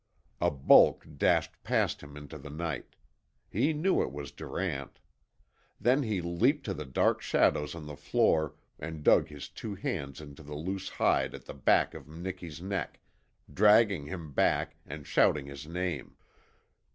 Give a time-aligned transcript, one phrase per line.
[0.41, 2.95] A bulk dashed past him into the night.
[3.51, 4.97] He knew it was Durant.
[5.79, 10.19] Then he leapt to the dark shadows on the floor and dug his two hands
[10.19, 12.99] into the loose hide at the back of Miki's neck,
[13.53, 16.15] dragging him back, and shouting his name.